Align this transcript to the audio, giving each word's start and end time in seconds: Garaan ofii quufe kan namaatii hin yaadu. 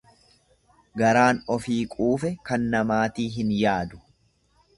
Garaan 1.01 1.41
ofii 1.57 1.77
quufe 1.91 2.33
kan 2.49 2.67
namaatii 2.73 3.29
hin 3.37 3.53
yaadu. 3.63 4.03